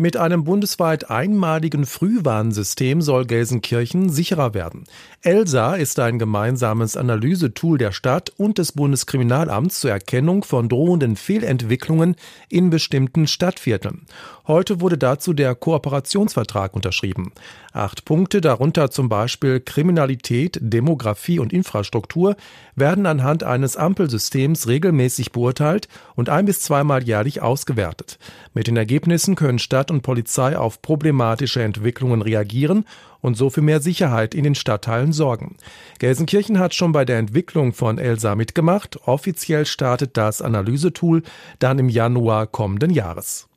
Mit 0.00 0.16
einem 0.16 0.44
bundesweit 0.44 1.10
einmaligen 1.10 1.84
Frühwarnsystem 1.84 3.02
soll 3.02 3.26
Gelsenkirchen 3.26 4.08
sicherer 4.08 4.54
werden. 4.54 4.84
ELSA 5.20 5.74
ist 5.74 5.98
ein 5.98 6.18
gemeinsames 6.18 6.96
Analysetool 6.96 7.76
der 7.76 7.92
Stadt 7.92 8.32
und 8.38 8.56
des 8.56 8.72
Bundeskriminalamts 8.72 9.80
zur 9.80 9.90
Erkennung 9.90 10.42
von 10.42 10.70
drohenden 10.70 11.16
Fehlentwicklungen 11.16 12.16
in 12.48 12.70
bestimmten 12.70 13.26
Stadtvierteln. 13.26 14.06
Heute 14.46 14.80
wurde 14.80 14.96
dazu 14.96 15.34
der 15.34 15.54
Kooperationsvertrag 15.54 16.74
unterschrieben. 16.74 17.32
Acht 17.72 18.06
Punkte, 18.06 18.40
darunter 18.40 18.90
zum 18.90 19.10
Beispiel 19.10 19.60
Kriminalität, 19.60 20.58
Demografie 20.62 21.38
und 21.38 21.52
Infrastruktur, 21.52 22.36
werden 22.74 23.04
anhand 23.06 23.44
eines 23.44 23.76
Ampelsystems 23.76 24.66
regelmäßig 24.66 25.30
beurteilt 25.30 25.88
und 26.16 26.30
ein 26.30 26.46
bis 26.46 26.62
zweimal 26.62 27.04
jährlich 27.04 27.42
ausgewertet. 27.42 28.18
Mit 28.54 28.66
den 28.66 28.78
Ergebnissen 28.78 29.36
können 29.36 29.60
Stadt 29.60 29.89
und 29.90 30.02
Polizei 30.02 30.56
auf 30.56 30.80
problematische 30.80 31.62
Entwicklungen 31.62 32.22
reagieren 32.22 32.86
und 33.20 33.36
so 33.36 33.50
für 33.50 33.60
mehr 33.60 33.80
Sicherheit 33.80 34.34
in 34.34 34.44
den 34.44 34.54
Stadtteilen 34.54 35.12
sorgen. 35.12 35.56
Gelsenkirchen 35.98 36.58
hat 36.58 36.74
schon 36.74 36.92
bei 36.92 37.04
der 37.04 37.18
Entwicklung 37.18 37.74
von 37.74 37.98
Elsa 37.98 38.34
mitgemacht. 38.34 38.96
Offiziell 39.06 39.66
startet 39.66 40.16
das 40.16 40.40
Analysetool 40.40 41.22
dann 41.58 41.78
im 41.78 41.90
Januar 41.90 42.46
kommenden 42.46 42.90
Jahres. 42.90 43.49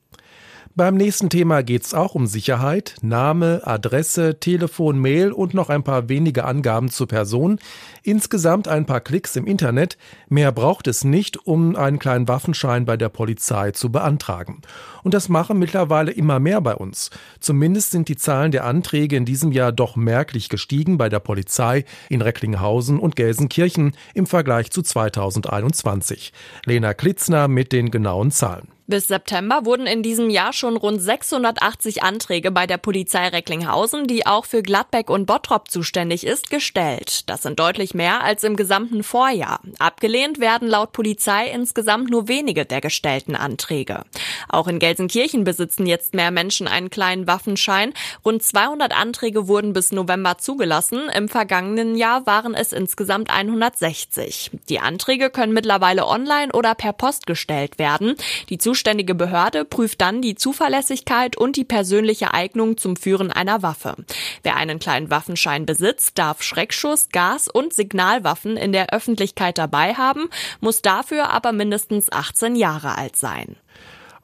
Beim 0.76 0.96
nächsten 0.96 1.30
Thema 1.30 1.62
geht's 1.62 1.94
auch 1.94 2.16
um 2.16 2.26
Sicherheit. 2.26 2.96
Name, 3.04 3.62
Adresse, 3.64 4.40
Telefon, 4.40 4.98
Mail 4.98 5.32
und 5.32 5.54
noch 5.54 5.70
ein 5.70 5.84
paar 5.84 6.10
wenige 6.10 6.46
Angaben 6.46 6.90
zur 6.90 7.08
Person. 7.08 7.60
Insgesamt 8.02 8.68
ein 8.68 8.88
paar 8.88 9.00
Klicks 9.00 9.36
im 9.36 9.46
Internet. 9.46 10.00
Mehr 10.30 10.52
braucht 10.52 10.88
es 10.88 11.04
nicht, 11.04 11.46
um 11.46 11.76
einen 11.76 12.00
kleinen 12.00 12.28
Waffenschein 12.28 12.86
bei 12.86 12.98
der 12.98 13.10
Polizei 13.10 13.70
zu 13.70 13.92
beantragen. 13.92 14.64
Und 15.04 15.14
das 15.14 15.30
machen 15.30 15.60
mittlerweile 15.60 16.10
immer 16.10 16.40
mehr 16.40 16.60
bei 16.60 16.74
uns. 16.74 17.12
Zumindest 17.40 17.92
sind 17.92 18.10
die 18.10 18.18
Zahlen 18.18 18.52
der 18.52 18.66
Anträge 18.66 19.16
in 19.16 19.26
diesem 19.26 19.52
Jahr 19.52 19.72
doch 19.72 19.96
merklich 19.96 20.50
gestiegen 20.50 20.98
bei 20.98 21.08
der 21.08 21.20
Polizei 21.20 21.86
in 22.10 22.24
Recklinghausen 22.24 22.98
und 22.98 23.16
Gelsenkirchen 23.16 23.96
im 24.16 24.26
Vergleich 24.26 24.72
zu 24.72 24.82
2021. 24.82 26.34
Lena 26.66 26.96
Klitzner 26.96 27.48
mit 27.48 27.74
den 27.74 27.92
genauen 27.92 28.32
Zahlen. 28.32 28.70
Bis 28.86 29.08
September 29.08 29.66
wurden 29.66 29.88
in 29.88 30.04
diesem 30.04 30.30
Jahr 30.30 30.52
schon 30.52 30.76
rund 30.76 31.02
680 31.02 32.04
Anträge 32.04 32.52
bei 32.52 32.68
der 32.68 32.78
Polizei 32.78 33.30
Recklinghausen, 33.30 34.08
die 34.08 34.26
auch 34.28 34.44
für 34.44 34.62
Gladbeck 34.62 35.10
und 35.10 35.26
Bottrop 35.26 35.72
zuständig 35.72 36.26
ist, 36.26 36.50
gestellt. 36.50 37.30
Das 37.30 37.44
sind 37.44 37.60
deutlich 37.60 37.94
mehr 37.94 38.24
als 38.24 38.44
im 38.44 38.58
gesamten 38.58 39.04
Vorjahr. 39.04 39.62
Abgelehnt 39.80 40.42
werden 40.42 40.68
laut 40.68 40.92
Polizei 40.92 41.48
insgesamt 41.48 42.10
nur 42.10 42.28
wenige 42.28 42.66
der 42.66 42.82
gestellten 42.82 43.38
Anträge. 43.38 44.04
Auch 44.50 44.68
in 44.68 44.80
Gelsenkirchen 44.80 45.46
besitzen 45.46 45.86
jetzt 45.86 46.14
mehr 46.14 46.32
Menschen 46.32 46.68
einen 46.68 46.90
kleinen 46.90 47.26
Waffenschein. 47.26 47.94
Rund 48.26 48.44
200 48.44 48.94
Anträge 48.94 49.48
wurden 49.48 49.72
bis 49.72 49.94
November 49.94 50.38
zugelassen. 50.40 51.10
Im 51.16 51.30
vergangenen 51.30 51.96
Jahr 51.96 52.26
waren 52.26 52.54
es 52.54 52.74
insgesamt 52.74 53.30
160. 53.30 54.52
Die 54.68 54.80
Anträge 54.80 55.30
können 55.30 55.54
mittlerweile 55.54 56.06
online 56.06 56.52
oder 56.52 56.76
per 56.76 56.92
Post 56.92 57.28
gestellt 57.28 57.80
werden. 57.80 58.16
Die 58.50 58.58
zuständige 58.74 59.14
Behörde 59.14 59.66
prüft 59.66 60.02
dann 60.02 60.24
die 60.24 60.34
Zuverlässigkeit 60.34 61.38
und 61.38 61.58
die 61.58 61.64
persönliche 61.64 62.34
Eignung 62.34 62.76
zum 62.76 62.96
Führen 62.96 63.32
einer 63.32 63.62
Waffe. 63.62 63.94
Wer 64.42 64.56
einen 64.56 64.80
kleinen 64.80 65.12
Waffenschein 65.12 65.68
besitzt, 65.68 66.18
darf 66.18 66.42
Schreckschuss, 66.42 67.10
Gas 67.10 67.48
und 67.48 67.72
Signalwaffen 67.72 68.58
in 68.58 68.72
der 68.72 68.92
Öffentlichkeit 68.92 69.60
dabei 69.60 69.94
haben, 69.94 70.28
muss 70.60 70.82
dafür 70.82 71.30
aber 71.30 71.52
mindestens 71.52 72.12
18 72.12 72.56
Jahre 72.56 72.98
alt 72.98 73.16
sein. 73.16 73.58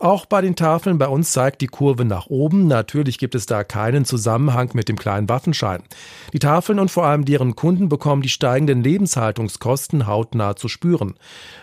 Auch 0.02 0.26
bei 0.26 0.40
den 0.40 0.56
Tafeln 0.56 0.98
bei 0.98 1.10
uns 1.10 1.34
zeigt 1.34 1.60
die 1.60 1.68
Kurve 1.68 2.06
nach 2.06 2.28
oben. 2.28 2.68
Natürlich 2.68 3.18
gibt 3.18 3.36
es 3.36 3.48
da 3.48 3.66
keinen 3.66 4.06
Zusammenhang 4.06 4.70
mit 4.74 4.88
dem 4.88 4.98
kleinen 4.98 5.28
Waffenschein. 5.28 5.84
Die 6.32 6.40
Tafeln 6.40 6.80
und 6.80 6.90
vor 6.90 7.06
allem 7.06 7.26
deren 7.26 7.58
Kunden 7.58 7.90
bekommen 7.90 8.22
die 8.22 8.30
steigenden 8.30 8.82
Lebenshaltungskosten 8.82 10.08
hautnah 10.08 10.56
zu 10.56 10.70
spüren. 10.70 11.16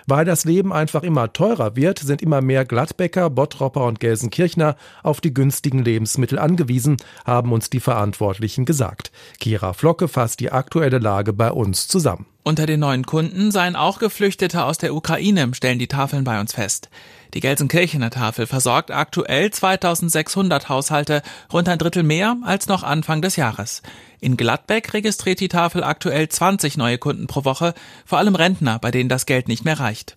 Weil 0.06 0.26
das 0.26 0.44
Leben 0.44 0.70
einfach 0.70 1.02
immer 1.02 1.32
teurer 1.32 1.76
wird, 1.76 1.98
sind 1.98 2.20
immer 2.20 2.42
mehr 2.42 2.66
Gladbecker, 2.66 3.30
Bottropper 3.30 3.86
und 3.86 4.00
Gelsenkirchner 4.00 4.76
auf 5.02 5.22
die 5.22 5.32
günstigen 5.32 5.82
Lebensmittel 5.82 6.38
angewiesen, 6.38 6.98
haben 7.24 7.52
uns 7.52 7.70
die 7.70 7.80
Verantwortlichen 7.80 8.66
gesagt. 8.66 9.12
Kira 9.40 9.72
Flocke 9.72 10.08
fasst 10.08 10.40
die 10.40 10.52
aktuelle 10.52 10.98
Lage 10.98 11.32
bei 11.32 11.50
uns 11.50 11.88
zusammen. 11.88 12.26
Unter 12.46 12.66
den 12.66 12.78
neuen 12.78 13.04
Kunden 13.04 13.50
seien 13.50 13.74
auch 13.74 13.98
Geflüchtete 13.98 14.62
aus 14.62 14.78
der 14.78 14.94
Ukraine, 14.94 15.52
stellen 15.52 15.80
die 15.80 15.88
Tafeln 15.88 16.22
bei 16.22 16.38
uns 16.38 16.52
fest. 16.52 16.90
Die 17.34 17.40
Gelsenkirchener 17.40 18.10
Tafel 18.10 18.46
versorgt 18.46 18.92
aktuell 18.92 19.50
2600 19.50 20.68
Haushalte, 20.68 21.22
rund 21.52 21.68
ein 21.68 21.78
Drittel 21.78 22.04
mehr 22.04 22.36
als 22.44 22.68
noch 22.68 22.84
Anfang 22.84 23.20
des 23.20 23.34
Jahres. 23.34 23.82
In 24.26 24.36
Gladbeck 24.36 24.92
registriert 24.92 25.38
die 25.38 25.46
Tafel 25.46 25.84
aktuell 25.84 26.28
20 26.28 26.76
neue 26.76 26.98
Kunden 26.98 27.28
pro 27.28 27.44
Woche, 27.44 27.74
vor 28.04 28.18
allem 28.18 28.34
Rentner, 28.34 28.80
bei 28.80 28.90
denen 28.90 29.08
das 29.08 29.24
Geld 29.24 29.46
nicht 29.46 29.64
mehr 29.64 29.78
reicht. 29.78 30.16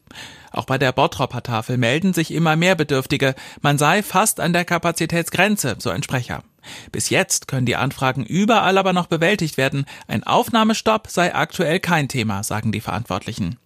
Auch 0.52 0.66
bei 0.66 0.80
der 0.80 0.92
Bottropper 0.92 1.44
Tafel 1.44 1.78
melden 1.78 2.16
sich 2.16 2.34
immer 2.34 2.56
mehr 2.56 2.74
Bedürftige. 2.74 3.36
Man 3.62 3.78
sei 3.78 4.02
fast 4.02 4.40
an 4.40 4.52
der 4.52 4.66
Kapazitätsgrenze, 4.66 5.76
so 5.78 5.92
ein 5.92 6.02
Sprecher. 6.02 6.42
Bis 6.92 7.12
jetzt 7.12 7.48
können 7.48 7.68
die 7.68 7.76
Anfragen 7.76 8.26
überall 8.26 8.80
aber 8.80 8.94
noch 8.94 9.06
bewältigt 9.06 9.58
werden. 9.58 9.86
Ein 10.08 10.24
Aufnahmestopp 10.24 11.08
sei 11.08 11.36
aktuell 11.36 11.80
kein 11.80 12.08
Thema, 12.08 12.42
sagen 12.42 12.72
die 12.72 12.82
Verantwortlichen. 12.82 13.60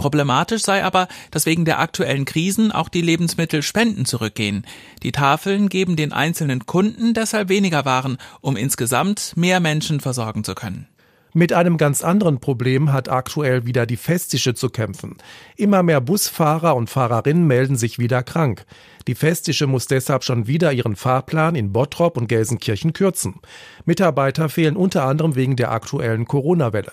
Problematisch 0.00 0.62
sei 0.62 0.82
aber, 0.82 1.08
dass 1.30 1.44
wegen 1.44 1.66
der 1.66 1.78
aktuellen 1.78 2.24
Krisen 2.24 2.72
auch 2.72 2.88
die 2.88 3.02
Lebensmittelspenden 3.02 4.06
zurückgehen. 4.06 4.64
Die 5.02 5.12
Tafeln 5.12 5.68
geben 5.68 5.94
den 5.94 6.14
einzelnen 6.14 6.64
Kunden 6.64 7.12
deshalb 7.12 7.50
weniger 7.50 7.84
Waren, 7.84 8.16
um 8.40 8.56
insgesamt 8.56 9.34
mehr 9.36 9.60
Menschen 9.60 10.00
versorgen 10.00 10.42
zu 10.42 10.54
können. 10.54 10.86
Mit 11.32 11.52
einem 11.52 11.76
ganz 11.76 12.02
anderen 12.02 12.40
Problem 12.40 12.92
hat 12.92 13.08
aktuell 13.08 13.64
wieder 13.64 13.86
die 13.86 13.96
Festische 13.96 14.54
zu 14.54 14.68
kämpfen. 14.68 15.16
Immer 15.56 15.84
mehr 15.84 16.00
Busfahrer 16.00 16.74
und 16.74 16.90
Fahrerinnen 16.90 17.46
melden 17.46 17.76
sich 17.76 18.00
wieder 18.00 18.24
krank. 18.24 18.64
Die 19.06 19.14
Festische 19.14 19.68
muss 19.68 19.86
deshalb 19.86 20.24
schon 20.24 20.48
wieder 20.48 20.72
ihren 20.72 20.96
Fahrplan 20.96 21.54
in 21.54 21.72
Bottrop 21.72 22.16
und 22.16 22.28
Gelsenkirchen 22.28 22.92
kürzen. 22.92 23.36
Mitarbeiter 23.84 24.48
fehlen 24.48 24.74
unter 24.76 25.04
anderem 25.04 25.36
wegen 25.36 25.54
der 25.54 25.70
aktuellen 25.70 26.24
Corona-Welle. 26.26 26.92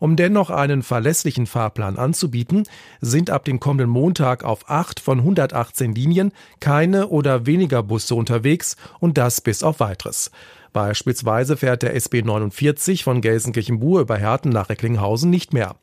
Um 0.00 0.16
dennoch 0.16 0.50
einen 0.50 0.82
verlässlichen 0.82 1.46
Fahrplan 1.46 1.96
anzubieten, 1.96 2.64
sind 3.00 3.30
ab 3.30 3.46
dem 3.46 3.58
kommenden 3.58 3.88
Montag 3.88 4.44
auf 4.44 4.68
acht 4.68 5.00
von 5.00 5.20
118 5.20 5.94
Linien 5.94 6.32
keine 6.60 7.08
oder 7.08 7.46
weniger 7.46 7.82
Busse 7.82 8.14
unterwegs 8.14 8.76
und 9.00 9.16
das 9.16 9.40
bis 9.40 9.62
auf 9.62 9.80
weiteres. 9.80 10.30
Beispielsweise 10.78 11.56
fährt 11.56 11.82
der 11.82 11.96
SB 11.96 12.22
49 12.22 13.02
von 13.02 13.20
Gelsenkirchen-Buhr 13.20 14.02
über 14.02 14.16
Herten 14.16 14.50
nach 14.50 14.68
Recklinghausen 14.68 15.28
nicht 15.28 15.52
mehr. 15.52 15.74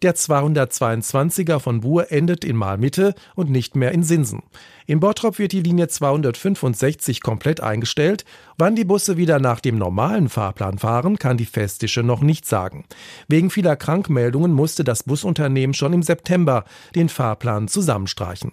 Der 0.00 0.14
222er 0.16 1.58
von 1.58 1.80
Buhr 1.80 2.10
endet 2.10 2.46
in 2.46 2.56
Malmitte 2.56 3.14
und 3.34 3.50
nicht 3.50 3.76
mehr 3.76 3.92
in 3.92 4.02
Sinsen. 4.02 4.42
In 4.86 5.00
Bottrop 5.00 5.38
wird 5.38 5.52
die 5.52 5.60
Linie 5.60 5.88
265 5.88 7.20
komplett 7.20 7.60
eingestellt. 7.60 8.24
Wann 8.56 8.74
die 8.74 8.86
Busse 8.86 9.18
wieder 9.18 9.38
nach 9.38 9.60
dem 9.60 9.76
normalen 9.76 10.30
Fahrplan 10.30 10.78
fahren, 10.78 11.18
kann 11.18 11.36
die 11.36 11.44
Festische 11.44 12.02
noch 12.02 12.22
nicht 12.22 12.46
sagen. 12.46 12.86
Wegen 13.28 13.50
vieler 13.50 13.76
Krankmeldungen 13.76 14.54
musste 14.54 14.82
das 14.82 15.02
Busunternehmen 15.02 15.74
schon 15.74 15.92
im 15.92 16.02
September 16.02 16.64
den 16.94 17.10
Fahrplan 17.10 17.68
zusammenstreichen. 17.68 18.52